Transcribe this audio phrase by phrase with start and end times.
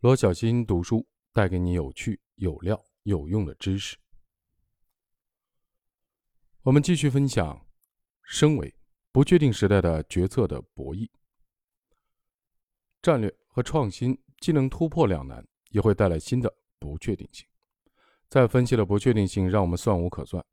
[0.00, 3.96] 罗小新读书带给你有趣、有料、有用的知识。
[6.62, 7.66] 我们继续分享，
[8.22, 8.72] 身为
[9.10, 11.10] 不确定时代的决策的博弈。
[13.02, 17.44] 战略和创新既能突破两难，也会带来新的不确定性。
[18.28, 20.44] 在分析了不确定性让我们算无可算，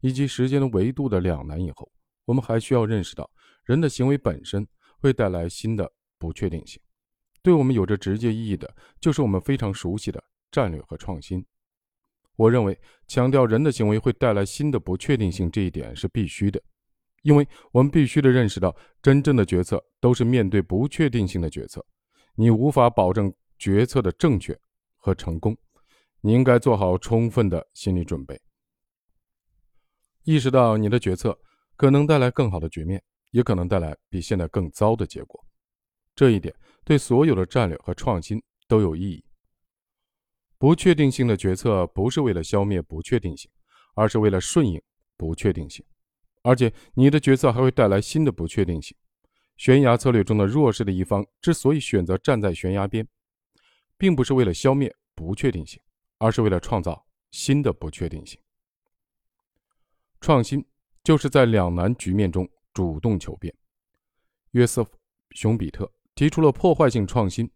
[0.00, 1.88] 以及时间的维度的两难以后，
[2.24, 3.30] 我们还需要认识到，
[3.62, 4.66] 人的行为本身
[4.98, 5.88] 会带来新的
[6.18, 6.82] 不确定性。
[7.42, 11.44] 对我们有着直接意义的，就是我们非常熟悉的战略和创新。
[12.36, 16.62] 我认为，强调人的行为会带来新的不确定性这一点是必须的，
[17.22, 21.84] 因为我们必须得认识到，真正的决策都是面对不确定性的决策。
[22.34, 24.56] 你无法保证决策的正确
[24.96, 25.56] 和成功，
[26.20, 28.40] 你应该做好充分的心理准备，
[30.22, 31.36] 意识到你的决策
[31.74, 35.44] 可能带来更好的局面，也可能带来比现在更糟的结果。
[36.18, 36.52] 这一点。
[36.84, 39.24] 对所有的战略和创新都有意义。
[40.56, 43.48] 不确定性的决策不是为了消灭不确定性，
[43.94, 44.82] 而是为了顺应
[45.16, 45.84] 不确定性。
[46.42, 48.96] 而且，你的决策还会带来新的不确定性。
[49.58, 53.06] 悬崖策略中的弱势的一方之所以选择站在悬崖边，
[53.96, 55.80] 并不是为了消灭不确定性，
[56.18, 58.40] 而是为了创造新的不确定性。
[60.20, 60.64] 创新
[61.04, 63.54] 就是在两难局面中主动求变。
[64.52, 64.90] 约瑟夫·
[65.32, 65.88] 熊彼特。
[66.18, 67.48] 提出了破坏性创新，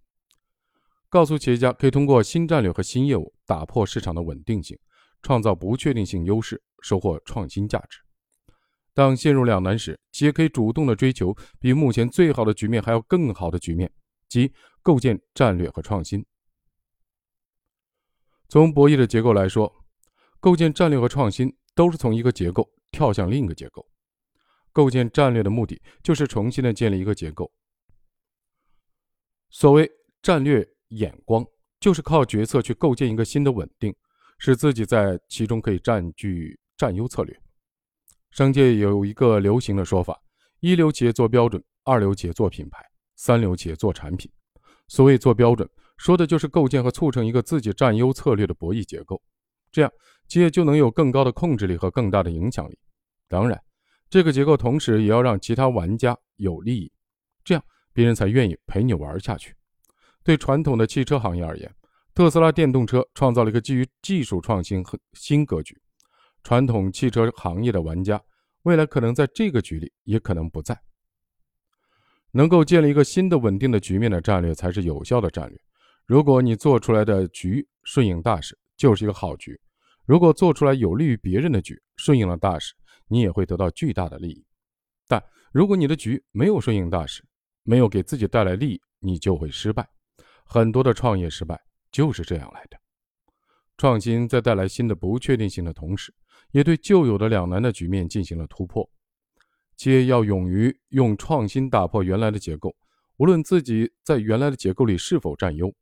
[1.08, 4.78] 告诉企业家可以通过新战略和新业务打破市场的稳定性，
[5.20, 7.98] 创造不确定性优势，收获创新价值。
[8.94, 13.90] 当陷入两难时，企业可以主动的追求比目前最好的局面还要更好的局面，
[14.28, 16.24] 即构建战略和创新。
[18.48, 19.74] 从博弈的结构来说，
[20.38, 23.84] 构建战略和创新都是从一个结构跳向另一个结构。
[24.70, 27.52] 构建战略的目的就是重新的建立一个结构。
[29.52, 29.88] 所谓
[30.22, 31.44] 战略眼光，
[31.78, 33.94] 就是靠决策去构建一个新的稳定，
[34.38, 37.38] 使自己在其中可以占据占优策略。
[38.30, 40.18] 商界有一个流行的说法：
[40.60, 42.82] 一流企业做标准，二流企业做品牌，
[43.16, 44.32] 三流企业做产品。
[44.88, 45.68] 所谓做标准，
[45.98, 49.22] 说的就是构建和促成一个自己占优策略的博弈结构，
[49.70, 49.92] 这样
[50.28, 52.78] 企业就能有更高的控制力和更大的影响力。
[53.28, 53.62] 当然，
[54.08, 56.90] 这个结构同时也要让其他玩家有利益，
[57.44, 57.62] 这样。
[57.92, 59.54] 别人才愿意陪你玩下去。
[60.24, 61.74] 对传统的汽车行业而言，
[62.14, 65.76] 特斯拉电动车创造了一个基于技术创新和新格局。
[66.44, 68.20] 传统汽车行业的玩家
[68.62, 70.78] 未来可能在这个局里，也可能不在。
[72.30, 75.60] 能够建立一个新的稳定的局面的战略，才是有效的战略。
[76.06, 79.52] 如果你做出来的局顺应大势，就是一个好局；
[80.06, 82.74] 如果做出来有利于别人的局，顺应了大势，
[83.06, 84.44] 你也会得到巨大的利益。
[85.06, 85.22] 但
[85.52, 87.22] 如果你的局没有顺应大势，
[87.62, 89.88] 没有给自己带来利益，你就会失败。
[90.44, 92.78] 很多的创业失败就是这样来的。
[93.78, 96.14] 创新在带来新的不确定性的同时，
[96.50, 98.88] 也对旧有的两难的局面进行了突破。
[99.76, 102.74] 企业要勇于用创新打破原来的结构，
[103.16, 105.74] 无论自己在原来的结构里是否占优。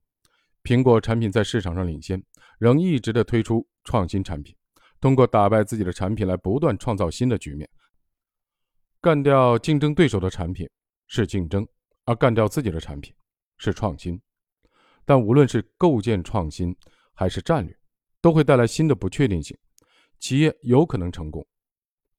[0.63, 2.23] 苹果产品在市场上领先，
[2.59, 4.55] 仍一直的推出创新产品，
[5.01, 7.69] 通过打败自己的产品来不断创造新的局面，
[9.01, 10.69] 干掉竞争对手的产品。
[11.13, 11.67] 是竞争，
[12.05, 13.13] 而干掉自己的产品
[13.59, 14.21] 是创新。
[15.05, 16.75] 但无论是构建创新
[17.13, 17.77] 还是战略，
[18.21, 19.59] 都会带来新的不确定性。
[20.21, 21.45] 企业有可能成功，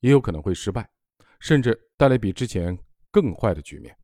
[0.02, 0.91] 也有可能会失败，
[1.40, 2.78] 甚至带来比之前
[3.09, 3.97] 更坏的局面。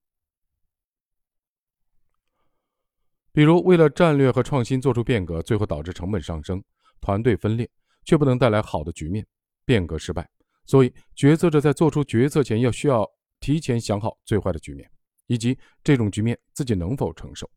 [3.33, 6.63] 比如，为了战略和创新做出变革，最后导致成本上升、
[7.01, 7.69] 团队分裂，
[8.05, 9.27] 却不能带来好的局面，
[9.65, 10.29] 变革失败。
[10.65, 13.05] 所以，决策者在做出决策前要需要。
[13.39, 14.89] 提前想好最坏的局面，
[15.27, 17.49] 以及这种局面自己能否承受。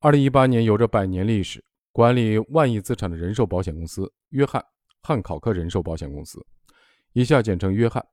[0.00, 4.64] 二零一八年，有着百年历史、管理万亿资产的人寿保险公司约翰
[5.00, 6.44] 汉考克人寿保险公司
[7.14, 8.04] （以下简称约翰）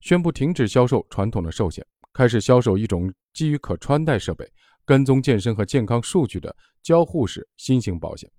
[0.00, 4.46] 宣布停止销售传统的寿险，开始销售一种基于可穿戴设备、
[4.84, 8.30] 跟踪健身和健康数据的交互式新型保险，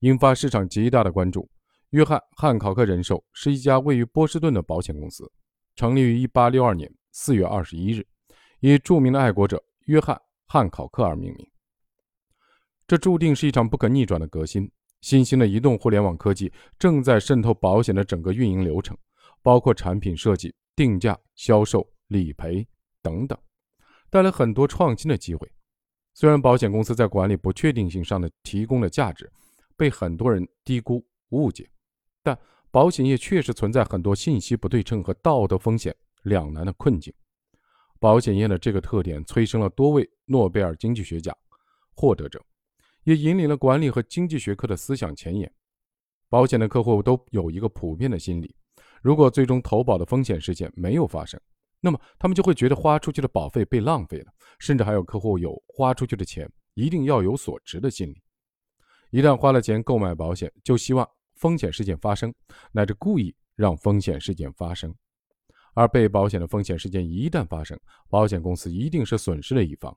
[0.00, 1.48] 引发市场极大的关注。
[1.90, 5.30] 约翰汉考克人寿是一家位于波士顿的保险公司。
[5.80, 8.06] 成立于1862年4月21日，
[8.60, 11.50] 以著名的爱国者约翰·汉考克而命名。
[12.86, 14.70] 这注定是一场不可逆转的革新。
[15.00, 18.94] 新兴的移动互联网科技正在渗透保险的整个运营流程，
[19.40, 22.68] 包括产品设计、定价、销售、理赔
[23.00, 23.38] 等等，
[24.10, 25.50] 带来很多创新的机会。
[26.12, 29.32] 虽然保险公司在管理不确定性上的提供的价值
[29.78, 31.66] 被很多人低估误解，
[32.22, 32.38] 但。
[32.72, 37.12] 保险业确实存在很多信息不对称和道德风险两难的困境。
[37.98, 41.36] 保险业的这个特点催生了多位诺贝尔经济学奖，
[41.94, 42.40] 获得者，
[43.02, 45.52] 也引领了管理和经济学科的思想前沿。
[46.28, 48.54] 保险的客户都有一个普遍的心理：
[49.02, 51.38] 如果最终投保的风险事件没有发生，
[51.80, 58.22] 那么他们就会觉得花出去的保费被浪费了，甚至还有客户有花出去的钱一定要有所值的心理。
[59.10, 61.06] 一旦花了钱购买保险，就希望
[61.40, 62.32] 风险事件发生，
[62.70, 64.94] 乃至故意让风险事件发生。
[65.72, 67.78] 而被保险的风险事件一旦发生，
[68.08, 69.96] 保险公司一定是损失的一方。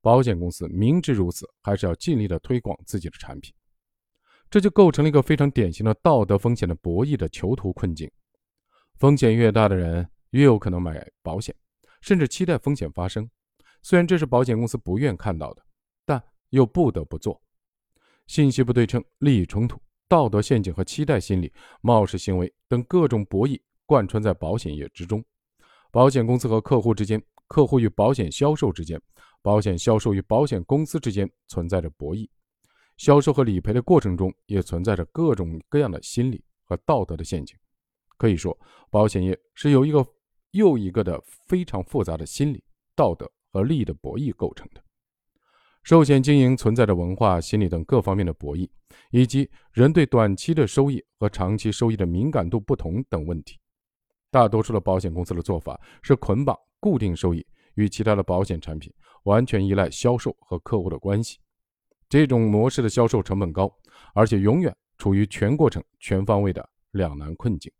[0.00, 3.52] 保险公司明知如此，还是要尽力的推广自己的产品，
[4.48, 8.10] 这就构成了一个非常典型的道德风险的博弈的囚徒困境。
[8.98, 11.54] 风险越大的人，越有可能买保险，
[12.00, 13.28] 甚至期待风险发生。
[13.82, 15.62] 虽然这是保险公司不愿看到的，
[16.06, 17.42] 但又不得不做。
[18.26, 19.78] 信息不对称、利益冲突、
[20.10, 23.58] 道德陷阱和期待心理、冒失行为等各种博弈。
[23.86, 25.20] 贯穿在保险业之中，
[25.90, 29.02] 保险公司和客户之间，客户与保险销售之间，
[29.42, 32.28] 保险销售与保险公司之间存在着博弈，
[32.98, 37.56] 销售和理赔的过程中也存在着各种各样的心理和道德的陷阱。
[38.16, 38.56] 可以说，
[38.90, 40.06] 保险业是由一个
[40.52, 42.62] 又一个的非常复杂的心理、
[42.94, 44.80] 道德和利益的博弈构成的。
[45.82, 48.68] 寿险经营存在着文化、心理等各方面的博弈，
[49.10, 53.58] 以及人对短期的收益和长期收益的敏感度不同等问题。
[54.30, 57.44] 大多数的保险公司的做法是捆绑固定收益
[57.74, 58.92] 与其他的保险产品，
[59.24, 61.38] 完全依赖销售和客户的关系。
[62.08, 63.72] 这种模式的销售成本高，
[64.14, 67.72] 而且永远处于全过程、全方位的两难困境。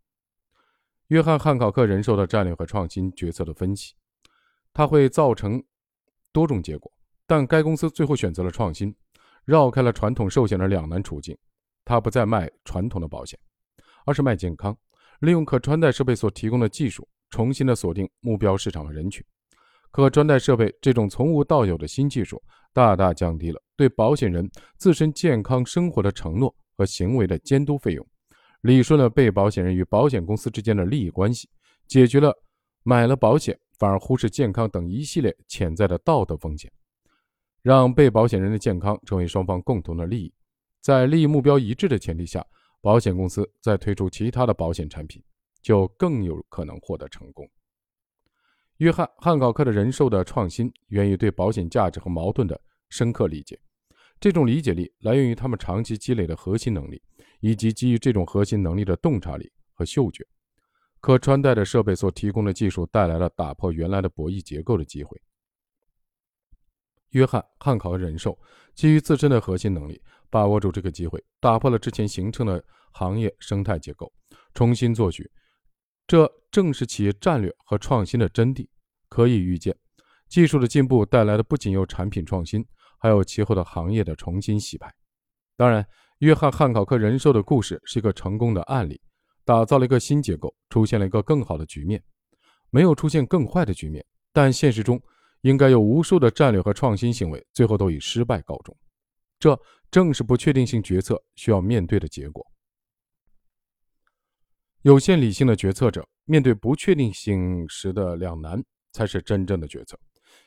[1.08, 3.94] 约翰·汉考克人寿的战略和创新决策的分析，
[4.73, 5.62] 它会造成
[6.32, 6.91] 多种结果，
[7.31, 8.93] 但该公司最后选择了创新，
[9.44, 11.38] 绕开了传统寿险的两难处境。
[11.85, 13.38] 它不再卖传统的保险，
[14.05, 14.77] 而是卖健康。
[15.21, 19.25] 利用可穿戴设备所提供的技术，重新的锁定目标市场的人群。
[19.93, 22.43] 可穿戴设备这种从无到有的新技术，
[22.73, 28.05] 大大降低了对保险人自身健康生活的承诺和行为的监督费用，
[28.62, 31.49] 理顺了被保险人与保险公司之间的利益关系，
[31.87, 32.37] 解决了
[32.82, 36.69] 买了保险反而忽视健康等一系列潜在的道德风险，
[37.62, 40.33] 让被保险人的健康成为双方共同的利益。
[40.81, 42.47] 在利益目标一致的前提下。
[42.83, 45.23] 保险公司在推出其他的保险产品，
[45.61, 47.47] 就更有可能获得成功。
[48.79, 52.59] 约翰·汉考克的人寿的创新源于对保险价值和矛盾的
[52.89, 53.61] 深刻理解，
[54.19, 57.03] 这种理解力来源于他们长期积累的核心能力，
[57.41, 60.27] 以及基于这种核心能力的洞察力和嗅觉。
[61.01, 65.21] 可穿戴的设备所提供的技术带来了打破原来的博弈结构的机会。
[67.11, 68.39] 约翰·汉考克人寿
[68.75, 70.01] 基于自身的核心能力。
[70.33, 74.12] 把握住这个机会，打破了之前形成的行业生态结构，
[74.55, 75.29] 重新做局。
[76.07, 78.65] 这正是企业战略和创新的真谛。
[79.09, 79.77] 可以预见，
[80.29, 82.65] 技术的进步带来的不仅有产品创新，
[83.01, 84.89] 还有其后的行业的重新洗牌。
[85.56, 85.85] 当然，
[86.19, 89.01] 约翰·汉考克人寿的故事是一个成功的案例，
[89.45, 92.01] 打造了一个新结构，出现了一个更好的局面。
[92.71, 95.03] 没有出现更坏的局面，但现实中
[95.43, 98.77] 应该有无数的战略和创新行为，最后都以失败告终。
[99.39, 99.59] 这
[99.91, 102.47] 正是不确定性决策需要面对的结果。
[104.83, 109.99] 有限理性的决策者面对不确定性时的两难，才是真正的决策。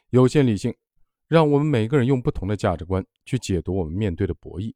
[0.09, 0.73] 有限理性
[1.27, 4.73] 让我们每个人用不同的价值观去解读我们面对的博弈。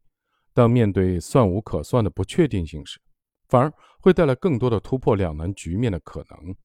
[0.53, 2.99] 当面对算无可算的不确定性时，
[3.47, 6.55] 反而会带来更多的突破两难局面的可能。